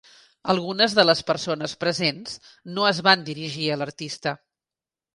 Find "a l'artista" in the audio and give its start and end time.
3.77-4.39